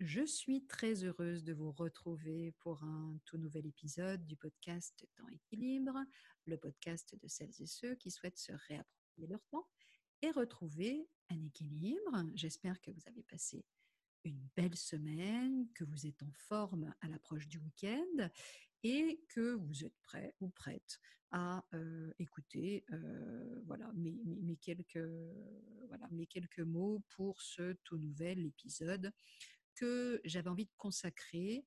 [0.00, 5.28] Je suis très heureuse de vous retrouver pour un tout nouvel épisode du podcast Temps
[5.28, 5.98] Équilibre,
[6.46, 9.68] le podcast de celles et ceux qui souhaitent se réapproprier leur temps
[10.22, 12.24] et retrouver un équilibre.
[12.34, 13.64] J'espère que vous avez passé
[14.22, 18.30] une belle semaine, que vous êtes en forme à l'approche du week-end
[18.84, 21.00] et que vous êtes prêt ou prête
[21.32, 25.10] à euh, écouter euh, voilà, mes, quelques,
[25.88, 29.12] voilà, mes quelques mots pour ce tout nouvel épisode
[29.78, 31.64] que j'avais envie de consacrer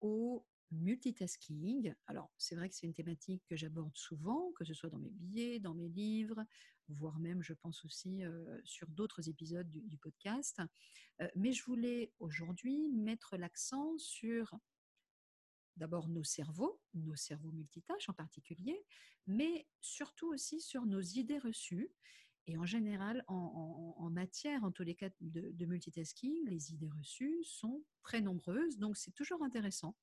[0.00, 1.94] au multitasking.
[2.06, 5.10] Alors, c'est vrai que c'est une thématique que j'aborde souvent, que ce soit dans mes
[5.10, 6.44] billets, dans mes livres,
[6.88, 10.60] voire même, je pense aussi, euh, sur d'autres épisodes du, podcast.
[11.20, 14.54] Euh, mais je voulais aujourd'hui mettre l'accent sur
[15.76, 18.82] d'abord nos cerveaux, nos cerveaux multitâches en particulier,
[19.26, 21.90] mais surtout aussi sur nos idées reçues
[22.46, 27.84] et en général, en, matière, en tous les cas de, multitasking, les idées reçues sont
[28.02, 28.78] très nombreuses.
[28.78, 29.96] Donc, c'est toujours intéressant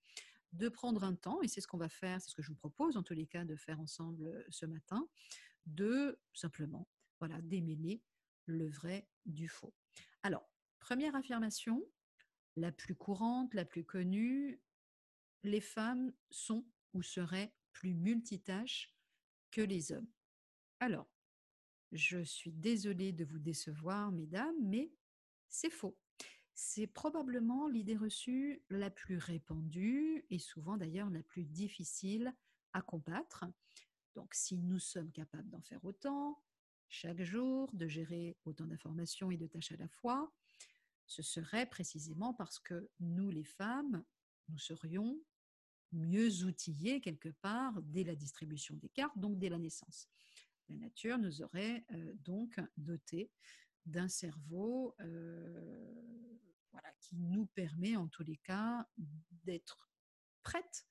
[0.51, 2.57] de prendre un temps, et c'est ce qu'on va faire, c'est ce que je vous
[2.57, 5.07] propose en tous les cas de faire ensemble euh, ce matin,
[5.65, 6.87] de simplement
[7.19, 8.03] voilà, démêler
[8.45, 9.73] le vrai du faux.
[10.21, 10.47] Alors,
[10.79, 11.81] première affirmation,
[12.55, 14.61] la plus courante, la plus connue,
[15.43, 18.93] les femmes sont ou seraient plus multitâches
[19.49, 20.09] que les hommes.
[20.79, 21.07] Alors,
[21.93, 24.91] je suis désolée de vous décevoir, mesdames, mais
[25.47, 25.97] c'est faux.
[26.55, 32.33] C'est probablement l'idée reçue la plus répandue et souvent d'ailleurs la plus difficile
[32.73, 33.45] à combattre.
[34.15, 36.43] Donc si nous sommes capables d'en faire autant,
[36.89, 40.31] chaque jour, de gérer autant d'informations et de tâches à la fois,
[41.05, 44.03] ce serait précisément parce que nous, les femmes,
[44.49, 45.19] nous serions
[45.91, 50.07] mieux outillées quelque part dès la distribution des cartes, donc dès la naissance
[50.69, 53.31] la nature nous aurait euh, donc doté
[53.85, 55.93] d'un cerveau euh,
[56.99, 58.87] qui nous permet en tous les cas
[59.43, 59.89] d'être
[60.41, 60.87] prête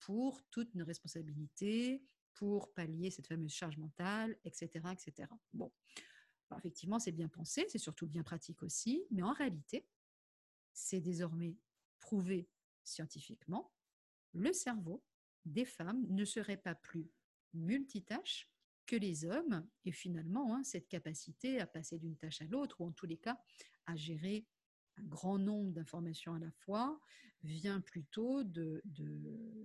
[0.00, 4.68] pour toutes nos responsabilités, pour pallier cette fameuse charge mentale, etc.
[4.92, 5.28] etc.
[5.52, 5.72] Bon,
[6.58, 9.86] effectivement, c'est bien pensé, c'est surtout bien pratique aussi, mais en réalité,
[10.72, 11.56] c'est désormais
[12.00, 12.48] prouvé
[12.82, 13.72] scientifiquement,
[14.32, 15.02] le cerveau
[15.44, 17.10] des femmes ne serait pas plus
[17.54, 18.50] multitâche
[18.86, 22.86] que les hommes, et finalement, hein, cette capacité à passer d'une tâche à l'autre, ou
[22.86, 23.38] en tous les cas
[23.86, 24.46] à gérer
[24.96, 27.00] un grand nombre d'informations à la fois,
[27.42, 28.82] vient plutôt de,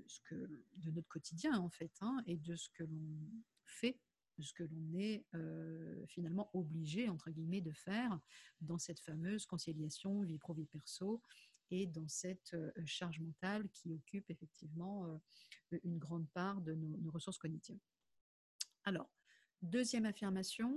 [0.08, 0.35] ce que,
[0.78, 3.18] de notre quotidien, en fait, hein, et de ce que l'on
[3.66, 4.00] fait,
[4.38, 8.19] de ce que l'on est euh, finalement obligé, entre guillemets, de faire
[8.62, 11.22] dans cette fameuse conciliation vie pro-vie perso,
[11.72, 17.12] et dans cette euh, charge mentale qui occupe effectivement euh, une grande part de nos
[17.12, 17.79] ressources cognitives.
[18.89, 19.11] Alors,
[19.61, 20.75] deuxième affirmation,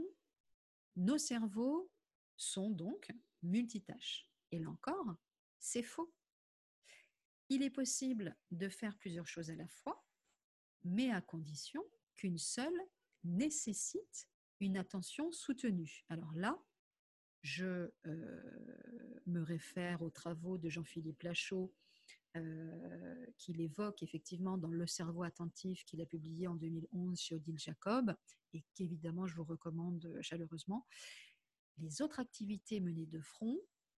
[0.97, 1.91] nos cerveaux
[2.37, 3.11] sont donc
[3.43, 4.29] multitâches.
[4.51, 5.17] Et là encore,
[5.59, 6.13] c'est faux.
[7.49, 10.05] Il est possible de faire plusieurs choses à la fois,
[10.85, 11.83] mais à condition
[12.15, 12.79] qu'une seule
[13.25, 14.29] nécessite
[14.61, 16.05] une attention soutenue.
[16.11, 16.63] Alors là,
[17.41, 21.73] je euh, me réfère aux travaux de Jean-Philippe Lachaud
[22.37, 27.59] euh, qu'il évoque effectivement dans Le cerveau attentif qu'il a publié en 2011 chez Odile
[27.59, 28.15] Jacob
[28.55, 30.87] et qu'évidemment je vous recommande chaleureusement.
[31.79, 33.59] Les autres activités menées de front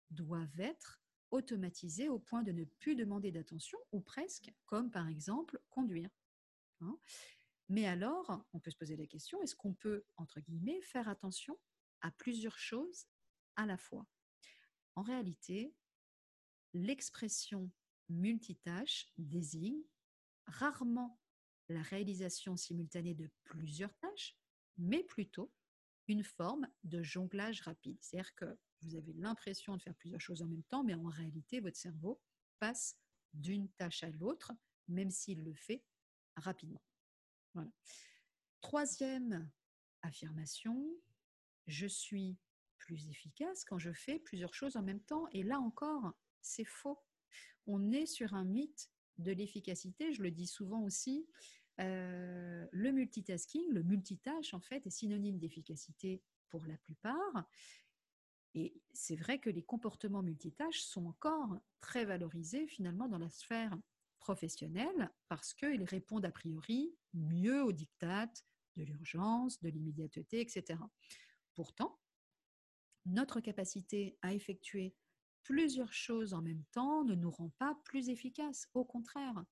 [0.09, 5.59] doivent être automatisées au point de ne plus demander d'attention ou presque, comme par exemple
[5.69, 6.09] conduire.
[6.81, 6.97] Hein.
[7.69, 11.57] Mais alors, on peut se poser la question, est-ce qu'on peut, entre guillemets, faire attention
[12.01, 13.07] à plusieurs choses
[13.55, 14.05] à la fois?
[14.95, 15.73] En réalité,
[16.73, 17.71] l'expression
[18.09, 19.81] multitâche désigne
[20.47, 21.19] rarement
[21.69, 24.37] la réalisation simultanée de plusieurs tâches,
[24.77, 25.51] mais plutôt
[26.07, 27.97] une forme de jonglage rapide.
[28.01, 31.61] C'est-à-dire que vous avez l'impression de faire plusieurs choses en même temps, mais en réalité,
[31.61, 32.21] votre cerveau
[32.59, 32.97] passe
[33.33, 34.51] d'une tâche à l'autre,
[34.87, 35.83] même s'il le fait
[36.35, 36.83] rapidement.
[38.61, 39.49] Troisième
[40.01, 40.85] affirmation,
[41.67, 42.37] je suis
[42.77, 45.27] plus efficace quand je fais plusieurs choses en même temps.
[45.31, 46.99] Et là encore, c'est faux
[47.67, 50.13] on est sur un mythe de l'efficacité.
[50.13, 51.27] Je le dis souvent aussi,
[51.79, 57.47] euh, le multitasking, le multitâche en fait, est synonyme d'efficacité pour la plupart.
[58.55, 63.75] Et c'est vrai que les comportements multitâches sont encore très valorisés finalement dans la sphère
[64.19, 68.45] professionnelle parce qu'ils répondent a priori mieux aux dictates
[68.77, 70.79] de l'urgence, de l'immédiateté, etc.
[71.55, 71.99] Pourtant,
[73.05, 74.95] notre capacité à effectuer
[75.43, 78.67] plusieurs choses en même temps ne nous rend pas plus efficaces.
[78.73, 79.43] Au contraire,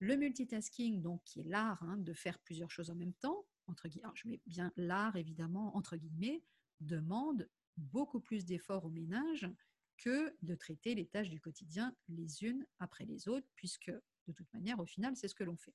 [0.00, 3.88] le multitasking, donc qui est l'art hein, de faire plusieurs choses en même temps, entre
[3.88, 6.42] guillemets, je mets bien l'art évidemment entre guillemets,
[6.80, 9.48] demande beaucoup plus d'efforts au ménage
[9.96, 14.52] que de traiter les tâches du quotidien les unes après les autres, puisque de toute
[14.52, 15.74] manière, au final, c'est ce que l'on fait.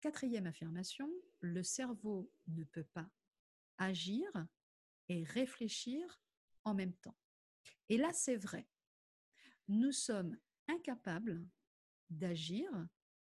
[0.00, 1.10] Quatrième affirmation,
[1.40, 3.08] le cerveau ne peut pas
[3.78, 4.28] agir
[5.08, 6.20] et réfléchir
[6.64, 7.16] en même temps.
[7.92, 8.66] Et là, c'est vrai.
[9.68, 11.46] Nous sommes incapables
[12.08, 12.70] d'agir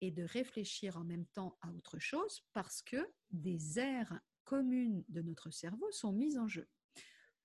[0.01, 2.97] et de réfléchir en même temps à autre chose parce que
[3.29, 6.67] des aires communes de notre cerveau sont mises en jeu.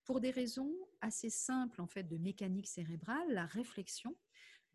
[0.03, 4.17] Pour des raisons assez simples en fait de mécanique cérébrale, la réflexion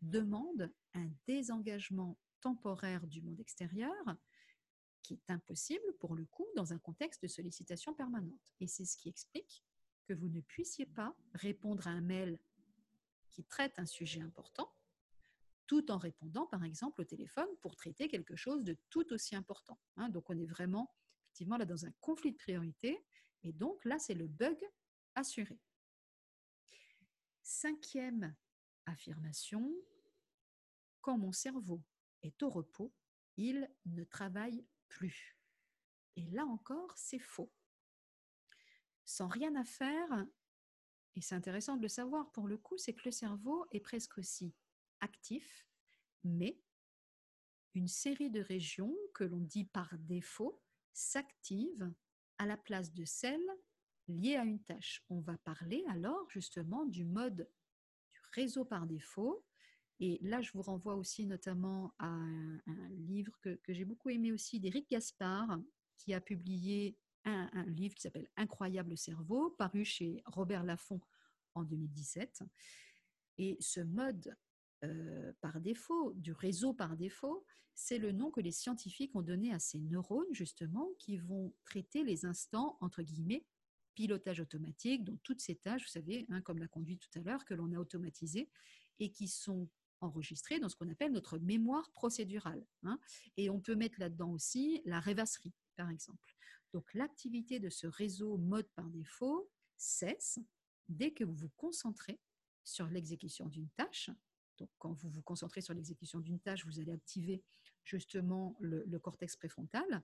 [0.01, 4.15] demande un désengagement temporaire du monde extérieur
[5.03, 8.39] qui est impossible pour le coup dans un contexte de sollicitation permanente.
[8.61, 9.66] Et c'est ce qui explique
[10.07, 12.39] que vous ne puissiez pas répondre à un mail
[13.31, 14.71] qui traite un sujet important
[15.67, 19.77] tout en répondant par exemple au téléphone pour traiter quelque chose de tout aussi important.
[19.97, 20.09] Hein.
[20.09, 20.89] donc on est vraiment
[21.25, 23.05] effectivement là dans un conflit de priorité
[23.43, 24.57] et donc là c'est le bug
[25.13, 25.59] assuré.
[27.43, 28.35] Cinquième
[28.85, 29.73] affirmation,
[31.01, 31.83] quand mon cerveau
[32.21, 32.93] est au repos,
[33.35, 35.37] il ne travaille plus.
[36.15, 37.51] Et là encore, c'est faux.
[39.07, 40.27] Sans rien à faire,
[41.15, 44.19] et c'est intéressant de le savoir pour le coup, c'est que le cerveau est presque
[44.19, 44.53] aussi
[44.99, 45.65] actif,
[46.23, 46.59] mais
[47.73, 50.61] une série de régions que l'on dit par défaut
[50.93, 51.91] s'activent
[52.37, 53.49] à la place de celles
[54.07, 55.03] liées à une tâche.
[55.09, 57.49] On va parler alors justement du mode
[58.11, 59.43] du réseau par défaut
[59.99, 64.59] et là, je vous renvoie aussi notamment à un, livre que, j'ai beaucoup aimé aussi
[64.59, 65.59] d'Éric Gaspard,
[65.97, 71.01] qui a publié un, livre qui s'appelle Incroyable cerveau, paru chez Robert Laffont
[71.53, 72.43] en 2017.
[73.37, 74.35] Et ce mode
[74.83, 79.53] euh, par défaut, du réseau par défaut, c'est le nom que les scientifiques ont donné
[79.53, 83.45] à ces neurones, justement, qui vont traiter les instants, entre guillemets,
[83.93, 87.45] pilotage automatique, donc toutes ces tâches, vous savez, hein, comme la conduite tout à l'heure,
[87.45, 88.49] que l'on a automatisées
[88.99, 89.69] et qui sont
[90.01, 92.63] enregistré dans ce qu'on appelle notre mémoire procédurale.
[92.83, 92.99] Hein.
[93.35, 96.35] Et on peut mettre là-dedans aussi la rêvasserie, par exemple.
[96.73, 100.39] Donc l'activité de ce réseau mode par défaut cesse
[100.89, 102.19] dès que vous vous concentrez
[102.63, 104.09] sur l'exécution d'une tâche.
[104.57, 107.43] Donc quand vous vous concentrez sur l'exécution d'une tâche, vous allez activer
[107.85, 110.03] justement le, le cortex préfrontal,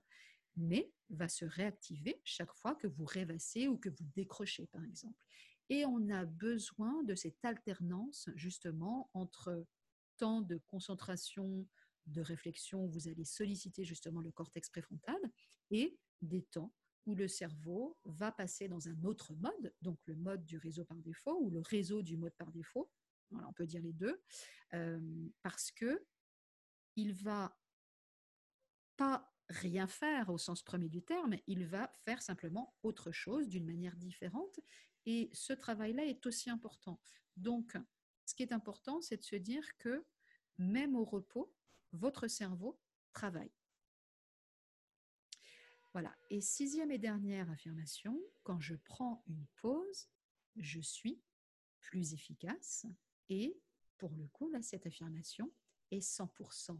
[0.56, 5.18] mais va se réactiver chaque fois que vous rêvassez ou que vous décrochez, par exemple.
[5.68, 9.66] Et on a besoin de cette alternance justement entre
[10.16, 11.66] temps de concentration,
[12.06, 15.18] de réflexion vous allez solliciter justement le cortex préfrontal
[15.70, 16.72] et des temps
[17.06, 20.96] où le cerveau va passer dans un autre mode, donc le mode du réseau par
[21.02, 22.90] défaut ou le réseau du mode par défaut,
[23.30, 24.22] on peut dire les deux,
[24.72, 26.06] euh, parce que
[26.96, 27.58] il va
[28.96, 33.66] pas rien faire au sens premier du terme, il va faire simplement autre chose d'une
[33.66, 34.60] manière différente,
[35.06, 37.00] et ce travail-là est aussi important.
[37.36, 37.76] Donc,
[38.24, 40.06] ce qui est important, c'est de se dire que
[40.56, 41.52] même au repos,
[41.94, 42.78] votre cerveau
[43.12, 43.52] travaille.
[45.92, 46.14] Voilà.
[46.30, 50.08] Et sixième et dernière affirmation, quand je prends une pause,
[50.56, 51.22] je suis
[51.80, 52.86] plus efficace.
[53.28, 53.60] Et
[53.96, 55.52] pour le coup, là, cette affirmation
[55.90, 56.78] est 100%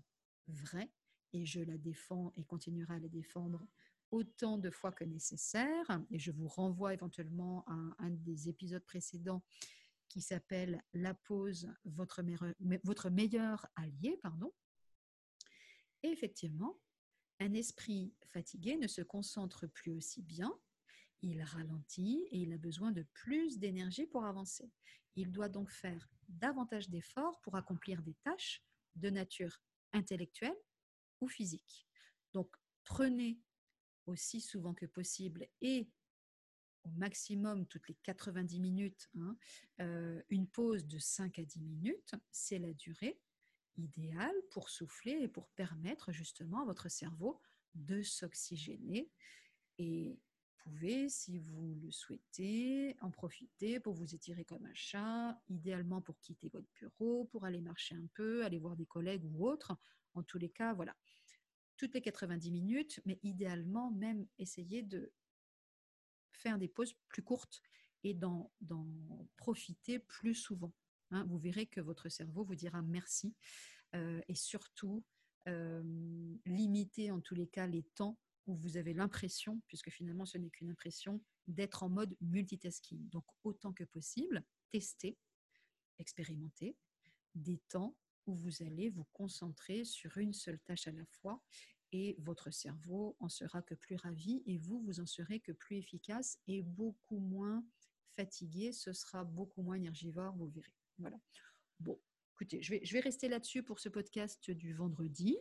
[0.49, 0.93] vraie
[1.33, 3.67] et je la défends et continuerai à la défendre
[4.11, 6.01] autant de fois que nécessaire.
[6.11, 9.43] Et je vous renvoie éventuellement à un des épisodes précédents
[10.09, 12.23] qui s'appelle La pause, votre,
[13.11, 14.19] meilleur allié.
[14.23, 14.53] Pardon.
[16.05, 16.79] Effectivement,
[17.41, 20.53] un esprit fatigué ne se concentre plus aussi bien,
[21.23, 24.71] il ralentit et il a besoin de plus d'énergie pour avancer.
[25.17, 28.63] Il doit donc faire davantage d'efforts pour accomplir des tâches
[28.97, 29.63] de nature
[29.95, 30.57] intellectuelle
[31.23, 31.89] ou physique.
[32.35, 33.41] Donc prenez
[34.05, 35.89] aussi souvent que possible et
[36.83, 39.39] au maximum toutes les 90 minutes, hein,
[39.81, 43.19] euh, une pause de 5 à 10 minutes, c'est la durée
[43.77, 47.41] idéale pour souffler et pour permettre justement à votre cerveau
[47.75, 49.11] de s'oxygéner.
[49.79, 50.19] Et
[50.65, 56.01] vous pouvez, si vous le souhaitez, en profiter pour vous étirer comme un chat, idéalement
[56.01, 59.77] pour quitter votre bureau, pour aller marcher un peu, aller voir des collègues ou autres.
[60.15, 60.97] En tous les cas, voilà.
[61.77, 65.13] Toutes les 90 minutes, mais idéalement même essayer de
[66.31, 67.61] faire des pauses plus courtes
[68.05, 68.51] et d'en
[69.37, 70.73] profiter plus souvent.
[71.11, 71.25] Hein.
[71.29, 73.35] vous verrez que votre cerveau vous dira merci
[73.95, 75.05] euh, et surtout
[75.49, 75.83] euh,
[76.47, 80.51] limiter en tous les cas les temps où vous avez l'impression, puisque finalement ce n'est
[80.51, 83.09] qu'une impression, d'être en mode multitasking.
[83.09, 85.19] Donc autant que possible, tester,
[85.99, 86.77] expérimenter
[87.35, 87.97] des temps
[88.27, 91.43] où vous allez vous concentrer sur une seule tâche à la fois
[91.93, 95.77] et votre cerveau en sera que plus ravi et vous, vous en serez que plus
[95.77, 97.65] efficace et beaucoup moins
[98.17, 100.75] fatigué, ce sera beaucoup moins énergivore, vous verrez.
[100.99, 101.19] Voilà.
[101.81, 102.01] Bon,
[102.35, 105.37] écoutez, je vais, rester là-dessus pour ce podcast du vendredi.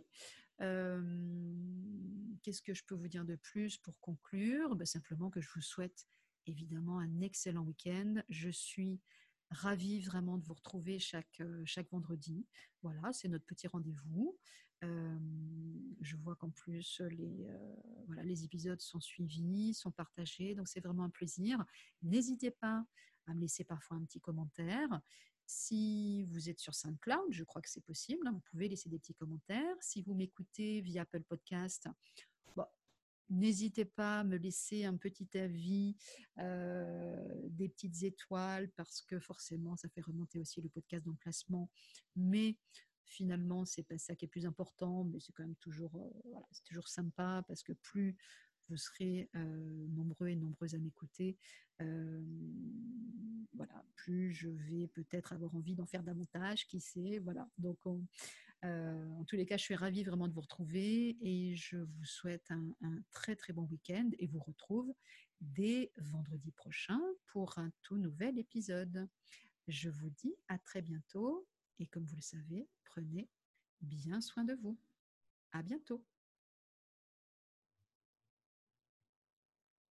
[0.60, 4.76] Qu'est-ce que je peux vous dire de plus pour conclure?
[4.76, 6.08] Ben, Simplement que je vous souhaite
[6.46, 8.16] évidemment un excellent week-end.
[8.30, 9.02] Je suis
[9.50, 12.48] ravie vraiment de vous retrouver chaque, chaque vendredi.
[12.82, 14.38] Voilà, c'est notre petit rendez-vous.
[14.82, 17.02] je vois qu'en plus,
[18.24, 21.64] les épisodes sont suivis, sont partagés, donc c'est vraiment un plaisir.
[22.02, 22.86] N'hésitez pas
[23.28, 25.02] à me laisser parfois un petit commentaire.
[25.56, 28.98] Si vous êtes sur SoundCloud, je crois que c'est possible, hein, vous pouvez laisser des
[28.98, 29.76] petits commentaires.
[29.82, 31.88] Si vous m'écoutez via Apple Podcast,
[33.30, 35.96] n'hésitez pas à me laisser un petit avis,
[36.40, 41.70] euh, des petites étoiles, parce que forcément, ça fait remonter aussi le podcast d'emplacement.
[42.16, 42.58] Mais
[43.06, 46.88] finalement, c'est pas ça qui est plus important, mais c'est quand même toujours, euh, toujours
[46.88, 48.18] sympa, parce que plus
[48.70, 51.38] vous serez nombreux et nombreuses à m'écouter,
[51.80, 57.50] voilà, plus je vais peut-être avoir envie d'en faire davantage, qui sait, voilà.
[57.58, 62.06] Donc, en tous les cas, je suis ravie vraiment de vous retrouver et je vous
[62.06, 64.94] souhaite un, un très très bon week-end et vous retrouve
[65.42, 69.10] dès vendredi prochain pour un tout nouvel épisode.
[69.68, 71.48] Je vous dis à très bientôt
[71.80, 73.30] et comme vous le savez, prenez
[73.82, 74.78] bien soin de vous.
[75.52, 76.06] À bientôt.